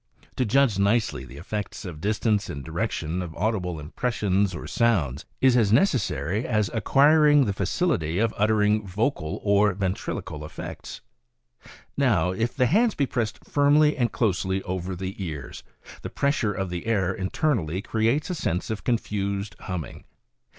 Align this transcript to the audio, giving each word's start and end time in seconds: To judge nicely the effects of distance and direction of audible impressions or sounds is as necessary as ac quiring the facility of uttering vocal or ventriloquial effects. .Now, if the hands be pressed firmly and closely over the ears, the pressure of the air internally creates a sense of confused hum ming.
To 0.37 0.45
judge 0.45 0.79
nicely 0.79 1.25
the 1.25 1.37
effects 1.37 1.85
of 1.85 2.01
distance 2.01 2.49
and 2.49 2.63
direction 2.65 3.21
of 3.21 3.35
audible 3.35 3.79
impressions 3.79 4.55
or 4.55 4.65
sounds 4.65 5.25
is 5.41 5.55
as 5.55 5.71
necessary 5.71 6.43
as 6.43 6.71
ac 6.71 6.81
quiring 6.81 7.45
the 7.45 7.53
facility 7.53 8.17
of 8.17 8.33
uttering 8.35 8.83
vocal 8.83 9.39
or 9.43 9.71
ventriloquial 9.75 10.43
effects. 10.43 11.01
.Now, 11.95 12.31
if 12.31 12.55
the 12.55 12.65
hands 12.65 12.95
be 12.95 13.05
pressed 13.05 13.45
firmly 13.45 13.95
and 13.95 14.11
closely 14.11 14.63
over 14.63 14.95
the 14.95 15.23
ears, 15.23 15.61
the 16.01 16.09
pressure 16.09 16.51
of 16.51 16.71
the 16.71 16.87
air 16.87 17.13
internally 17.13 17.83
creates 17.83 18.31
a 18.31 18.33
sense 18.33 18.71
of 18.71 18.83
confused 18.83 19.55
hum 19.59 19.81
ming. 19.81 20.05